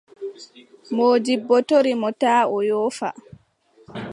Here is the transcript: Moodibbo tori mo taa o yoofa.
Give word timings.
Moodibbo 0.95 1.55
tori 1.67 1.93
mo 2.01 2.09
taa 2.21 2.43
o 2.55 2.57
yoofa. 2.69 3.09